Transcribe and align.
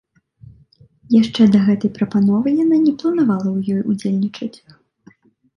Яшчэ 1.15 1.41
да 1.55 1.59
гэтай 1.67 1.91
прапановы 1.99 2.47
яна 2.63 2.77
не 2.87 2.93
планавала 3.03 3.49
ў 3.57 3.77
ёй 3.77 3.85
удзельнічаць. 3.93 4.55